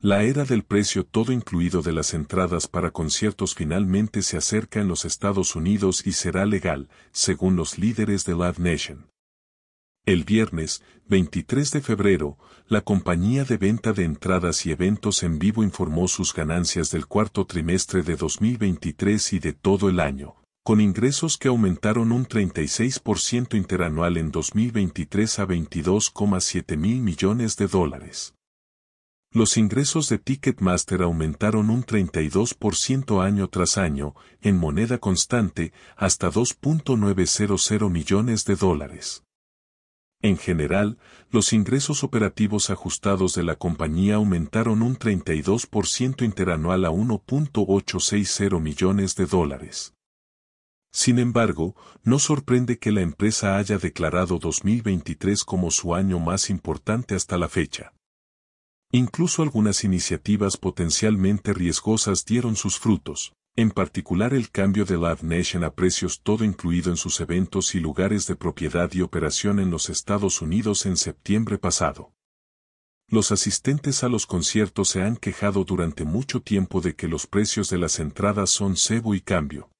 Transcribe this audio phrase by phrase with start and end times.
[0.00, 4.86] La era del precio todo incluido de las entradas para conciertos finalmente se acerca en
[4.86, 9.10] los Estados Unidos y será legal, según los líderes de Live Nation.
[10.06, 12.38] El viernes, 23 de febrero,
[12.68, 17.44] la compañía de venta de entradas y eventos en vivo informó sus ganancias del cuarto
[17.44, 24.16] trimestre de 2023 y de todo el año, con ingresos que aumentaron un 36% interanual
[24.16, 28.37] en 2023 a 22,7 mil millones de dólares.
[29.30, 37.90] Los ingresos de Ticketmaster aumentaron un 32% año tras año, en moneda constante, hasta 2.900
[37.90, 39.24] millones de dólares.
[40.20, 40.98] En general,
[41.30, 49.26] los ingresos operativos ajustados de la compañía aumentaron un 32% interanual a 1.860 millones de
[49.26, 49.94] dólares.
[50.90, 57.14] Sin embargo, no sorprende que la empresa haya declarado 2023 como su año más importante
[57.14, 57.92] hasta la fecha.
[58.90, 65.62] Incluso algunas iniciativas potencialmente riesgosas dieron sus frutos, en particular el cambio de Live Nation
[65.62, 69.90] a precios todo incluido en sus eventos y lugares de propiedad y operación en los
[69.90, 72.14] Estados Unidos en septiembre pasado.
[73.10, 77.68] Los asistentes a los conciertos se han quejado durante mucho tiempo de que los precios
[77.68, 79.70] de las entradas son cebo y cambio.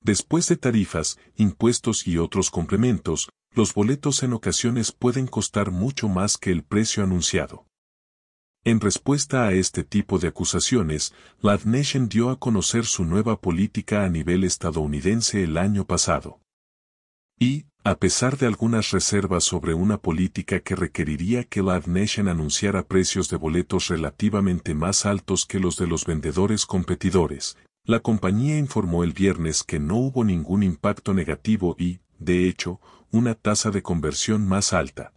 [0.00, 6.38] Después de tarifas, impuestos y otros complementos, los boletos en ocasiones pueden costar mucho más
[6.38, 7.66] que el precio anunciado.
[8.64, 14.04] En respuesta a este tipo de acusaciones, Live Nation dio a conocer su nueva política
[14.04, 16.38] a nivel estadounidense el año pasado.
[17.40, 22.84] Y, a pesar de algunas reservas sobre una política que requeriría que Live Nation anunciara
[22.84, 29.02] precios de boletos relativamente más altos que los de los vendedores competidores, la compañía informó
[29.02, 34.46] el viernes que no hubo ningún impacto negativo y, de hecho, una tasa de conversión
[34.46, 35.12] más alta.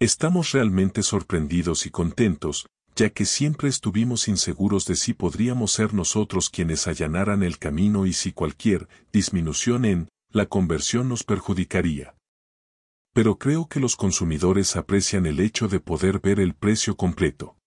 [0.00, 6.48] Estamos realmente sorprendidos y contentos, ya que siempre estuvimos inseguros de si podríamos ser nosotros
[6.48, 12.14] quienes allanaran el camino y si cualquier disminución en la conversión nos perjudicaría.
[13.12, 17.58] Pero creo que los consumidores aprecian el hecho de poder ver el precio completo.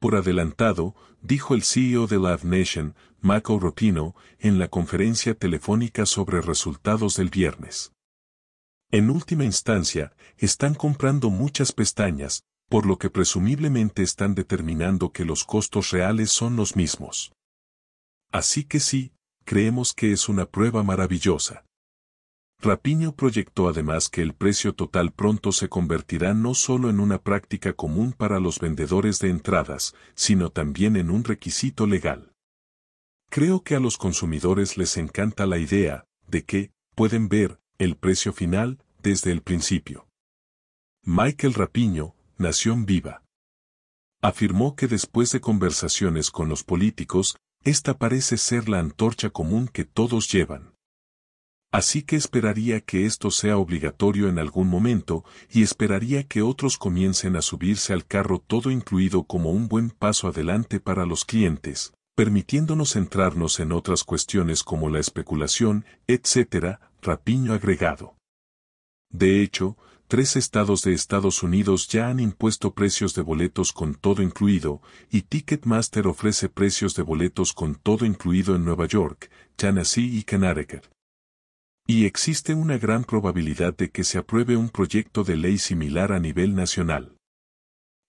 [0.00, 6.42] Por adelantado, dijo el CEO de Live Nation, Marco Ropino, en la conferencia telefónica sobre
[6.42, 7.92] resultados del viernes.
[8.90, 15.44] En última instancia, están comprando muchas pestañas, por lo que presumiblemente están determinando que los
[15.44, 17.32] costos reales son los mismos.
[18.32, 19.12] Así que sí,
[19.44, 21.66] creemos que es una prueba maravillosa.
[22.60, 27.74] Rapiño proyectó además que el precio total pronto se convertirá no solo en una práctica
[27.74, 32.32] común para los vendedores de entradas, sino también en un requisito legal.
[33.30, 38.32] Creo que a los consumidores les encanta la idea, de que, pueden ver, el precio
[38.32, 40.08] final, desde el principio.
[41.04, 43.22] Michael Rapiño, Nación Viva.
[44.20, 49.84] Afirmó que después de conversaciones con los políticos, esta parece ser la antorcha común que
[49.84, 50.74] todos llevan.
[51.70, 57.36] Así que esperaría que esto sea obligatorio en algún momento, y esperaría que otros comiencen
[57.36, 62.94] a subirse al carro todo incluido como un buen paso adelante para los clientes, permitiéndonos
[62.94, 68.16] centrarnos en otras cuestiones como la especulación, etc., Rapiño agregado.
[69.10, 69.76] De hecho,
[70.06, 75.22] tres estados de Estados Unidos ya han impuesto precios de boletos con todo incluido, y
[75.22, 80.86] Ticketmaster ofrece precios de boletos con todo incluido en Nueva York, Tennessee y Connecticut.
[81.86, 86.20] Y existe una gran probabilidad de que se apruebe un proyecto de ley similar a
[86.20, 87.16] nivel nacional.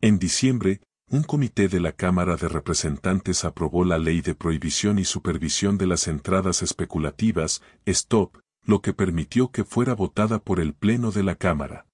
[0.00, 5.04] En diciembre, un comité de la Cámara de Representantes aprobó la Ley de Prohibición y
[5.04, 11.12] Supervisión de las Entradas Especulativas, STOP, lo que permitió que fuera votada por el Pleno
[11.12, 11.86] de la Cámara.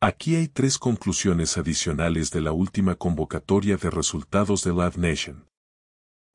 [0.00, 5.46] Aquí hay tres conclusiones adicionales de la última convocatoria de resultados de Live Nation.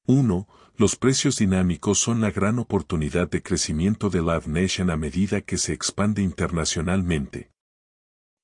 [0.05, 0.47] 1.
[0.77, 5.57] Los precios dinámicos son la gran oportunidad de crecimiento de Live Nation a medida que
[5.57, 7.51] se expande internacionalmente.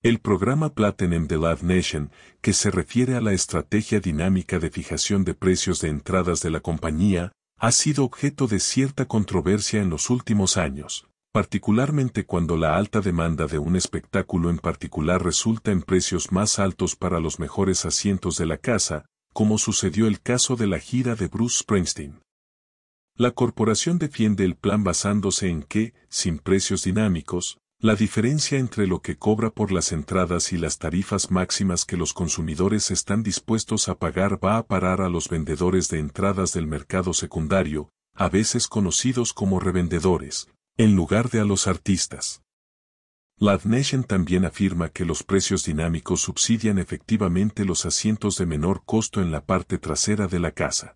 [0.01, 5.23] El programa Platinum de Live Nation, que se refiere a la estrategia dinámica de fijación
[5.23, 7.31] de precios de entradas de la compañía,
[7.63, 13.47] ha sido objeto de cierta controversia en los últimos años, particularmente cuando la alta demanda
[13.47, 18.47] de un espectáculo en particular resulta en precios más altos para los mejores asientos de
[18.47, 22.19] la casa, como sucedió el caso de la gira de Bruce Springsteen.
[23.15, 29.01] La corporación defiende el plan basándose en que, sin precios dinámicos, la diferencia entre lo
[29.01, 33.95] que cobra por las entradas y las tarifas máximas que los consumidores están dispuestos a
[33.95, 39.33] pagar va a parar a los vendedores de entradas del mercado secundario, a veces conocidos
[39.33, 40.47] como revendedores,
[40.77, 42.41] en lugar de a los artistas.
[43.37, 49.21] Live Nation también afirma que los precios dinámicos subsidian efectivamente los asientos de menor costo
[49.21, 50.95] en la parte trasera de la casa.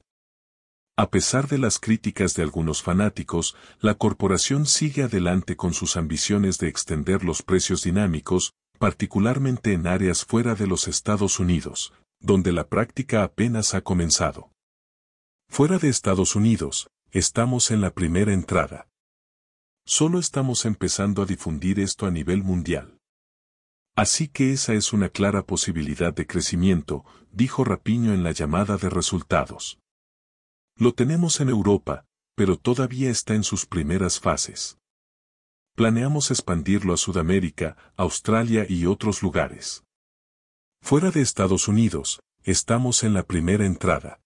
[1.00, 6.58] A pesar de las críticas de algunos fanáticos, la corporación sigue adelante con sus ambiciones
[6.58, 12.68] de extender los precios dinámicos, particularmente en áreas fuera de los Estados Unidos, donde la
[12.68, 14.50] práctica apenas ha comenzado.
[15.48, 18.88] Fuera de Estados Unidos, estamos en la primera entrada.
[19.86, 22.98] Solo estamos empezando a difundir esto a nivel mundial.
[23.96, 28.90] Así que esa es una clara posibilidad de crecimiento, dijo Rapiño en la llamada de
[28.90, 29.78] resultados.
[30.80, 34.78] Lo tenemos en Europa, pero todavía está en sus primeras fases.
[35.76, 39.84] Planeamos expandirlo a Sudamérica, Australia y otros lugares.
[40.82, 44.22] Fuera de Estados Unidos, estamos en la primera entrada.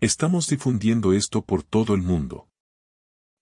[0.00, 2.48] Estamos difundiendo esto por todo el mundo.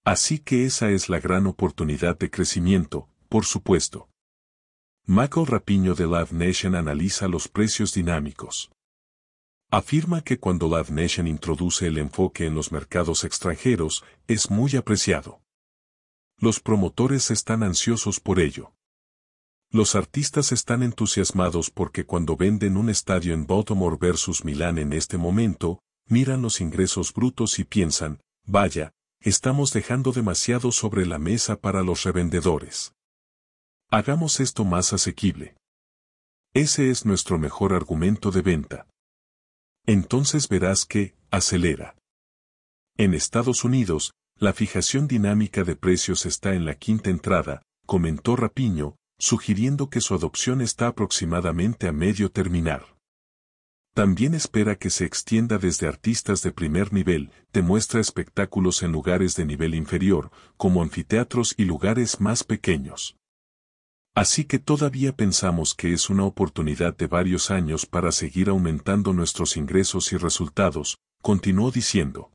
[0.03, 4.09] Así que esa es la gran oportunidad de crecimiento, por supuesto.
[5.05, 8.71] Michael Rapiño de Live Nation analiza los precios dinámicos.
[9.71, 15.41] Afirma que cuando Live Nation introduce el enfoque en los mercados extranjeros, es muy apreciado.
[16.39, 18.73] Los promotores están ansiosos por ello.
[19.73, 25.19] Los artistas están entusiasmados porque cuando venden un estadio en Baltimore versus Milán en este
[25.19, 31.83] momento, miran los ingresos brutos y piensan, vaya, estamos dejando demasiado sobre la mesa para
[31.83, 32.95] los revendedores.
[33.91, 35.57] Hagamos esto más asequible.
[36.55, 38.87] Ese es nuestro mejor argumento de venta
[39.87, 41.97] entonces verás que, acelera.
[42.97, 48.97] En Estados Unidos, la fijación dinámica de precios está en la quinta entrada, comentó Rapiño,
[49.19, 52.97] sugiriendo que su adopción está aproximadamente a medio terminar.
[53.95, 59.37] También espera que se extienda desde artistas de primer nivel, te muestra espectáculos en lugares
[59.37, 63.16] de nivel inferior, como anfiteatros y lugares más pequeños.
[64.17, 69.59] Así que todavía pensamos que es una oportunidad de varios años para seguir aumentando nuestros
[69.59, 72.33] ingresos y resultados, continuó diciendo.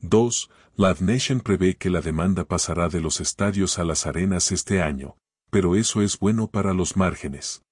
[0.00, 0.50] 2.
[0.74, 5.16] Live Nation prevé que la demanda pasará de los estadios a las arenas este año,
[5.52, 7.62] pero eso es bueno para los márgenes.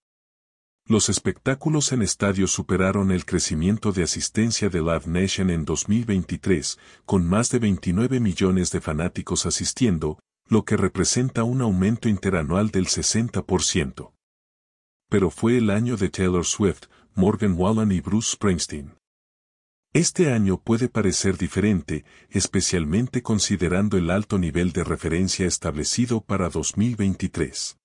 [0.86, 7.26] Los espectáculos en estadios superaron el crecimiento de asistencia de Live Nation en 2023, con
[7.26, 14.12] más de 29 millones de fanáticos asistiendo, lo que representa un aumento interanual del 60%.
[15.10, 16.84] Pero fue el año de Taylor Swift,
[17.14, 18.94] Morgan Wallen y Bruce Springsteen.
[19.94, 27.78] Este año puede parecer diferente, especialmente considerando el alto nivel de referencia establecido para 2023.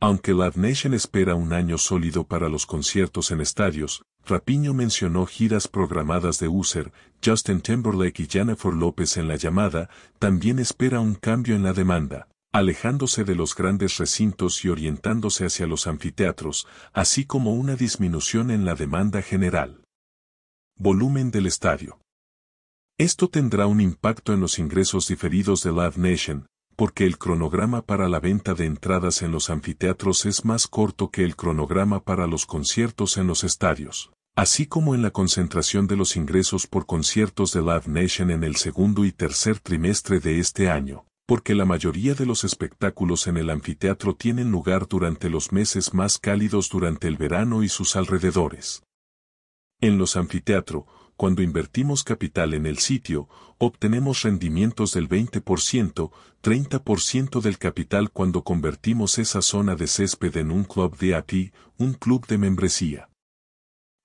[0.00, 5.68] Aunque Live Nation espera un año sólido para los conciertos en estadios, Rapiño mencionó giras
[5.68, 6.92] programadas de User,
[7.22, 12.28] Justin Timberlake y Jennifer López en la llamada, también espera un cambio en la demanda,
[12.52, 18.64] alejándose de los grandes recintos y orientándose hacia los anfiteatros, así como una disminución en
[18.64, 19.84] la demanda general.
[20.78, 22.00] Volumen del estadio.
[22.96, 28.08] Esto tendrá un impacto en los ingresos diferidos de Live Nation, porque el cronograma para
[28.08, 32.46] la venta de entradas en los anfiteatros es más corto que el cronograma para los
[32.46, 37.60] conciertos en los estadios, así como en la concentración de los ingresos por conciertos de
[37.60, 42.26] Live Nation en el segundo y tercer trimestre de este año, porque la mayoría de
[42.26, 47.62] los espectáculos en el anfiteatro tienen lugar durante los meses más cálidos durante el verano
[47.62, 48.83] y sus alrededores.
[49.80, 50.84] En los anfiteatros,
[51.16, 56.10] cuando invertimos capital en el sitio, obtenemos rendimientos del 20%,
[56.42, 61.94] 30% del capital cuando convertimos esa zona de césped en un club de API, un
[61.94, 63.08] club de membresía.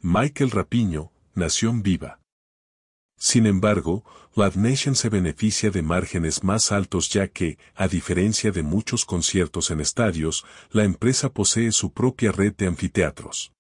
[0.02, 2.20] Michael Rapiño, Nación Viva.
[3.18, 4.06] Sin embargo,
[4.36, 9.72] Live Nation se beneficia de márgenes más altos ya que, a diferencia de muchos conciertos
[9.72, 13.52] en estadios, la empresa posee su propia red de anfiteatros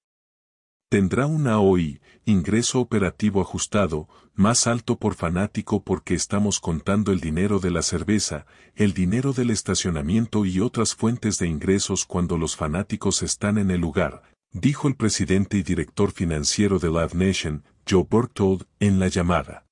[0.89, 7.59] tendrá un AOI, ingreso operativo ajustado, más alto por fanático porque estamos contando el dinero
[7.59, 13.21] de la cerveza, el dinero del estacionamiento y otras fuentes de ingresos cuando los fanáticos
[13.21, 18.65] están en el lugar, dijo el presidente y director financiero de Live Nation, Joe Berthold,
[18.79, 19.67] en la llamada.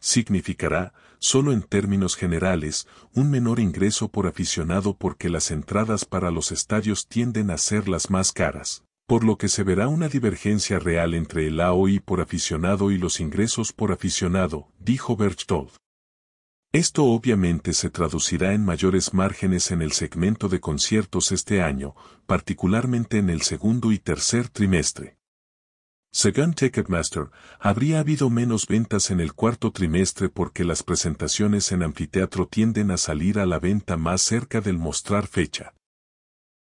[0.00, 6.50] Significará, solo en términos generales, un menor ingreso por aficionado porque las entradas para los
[6.50, 11.14] estadios tienden a ser las más caras por lo que se verá una divergencia real
[11.14, 15.70] entre el AOI por aficionado y los ingresos por aficionado, dijo Berchtold.
[16.72, 21.94] Esto obviamente se traducirá en mayores márgenes en el segmento de conciertos este año,
[22.26, 25.16] particularmente en el segundo y tercer trimestre.
[26.12, 32.46] Según Ticketmaster, habría habido menos ventas en el cuarto trimestre porque las presentaciones en anfiteatro
[32.46, 35.74] tienden a salir a la venta más cerca del mostrar fecha.